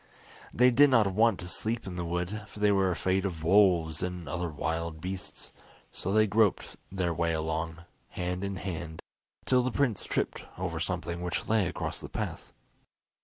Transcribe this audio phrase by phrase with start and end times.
[0.51, 4.01] They did not want to sleep in the wood, for they were afraid of wolves
[4.01, 5.53] and other wild beasts,
[5.91, 9.03] so they groped their way along, hand in hand,
[9.45, 12.51] till the prince tripped over something which lay across the path.